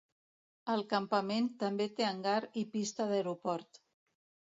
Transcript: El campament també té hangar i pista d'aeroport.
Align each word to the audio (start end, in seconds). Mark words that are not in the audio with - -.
El 0.75 0.79
campament 0.93 1.49
també 1.63 1.87
té 1.99 2.07
hangar 2.11 2.39
i 2.61 2.65
pista 2.77 3.07
d'aeroport. 3.13 3.79